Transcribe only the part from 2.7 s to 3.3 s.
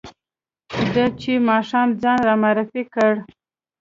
کړ.